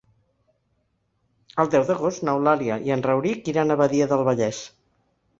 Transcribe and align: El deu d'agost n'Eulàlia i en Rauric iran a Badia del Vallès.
El 1.63 1.67
deu 1.75 1.83
d'agost 1.89 2.25
n'Eulàlia 2.29 2.77
i 2.87 2.93
en 2.95 3.03
Rauric 3.07 3.51
iran 3.53 3.75
a 3.75 3.77
Badia 3.83 4.07
del 4.15 4.25
Vallès. 4.31 4.63